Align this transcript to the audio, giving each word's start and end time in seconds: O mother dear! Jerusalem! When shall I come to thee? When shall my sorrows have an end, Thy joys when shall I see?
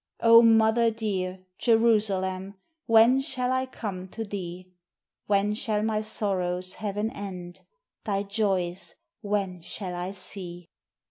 O 0.21 0.41
mother 0.41 0.89
dear! 0.89 1.41
Jerusalem! 1.59 2.55
When 2.87 3.19
shall 3.21 3.51
I 3.51 3.67
come 3.67 4.07
to 4.07 4.23
thee? 4.23 4.71
When 5.27 5.53
shall 5.53 5.83
my 5.83 6.01
sorrows 6.01 6.73
have 6.81 6.97
an 6.97 7.11
end, 7.11 7.61
Thy 8.03 8.23
joys 8.23 8.95
when 9.21 9.61
shall 9.61 9.93
I 9.93 10.13
see? 10.13 10.69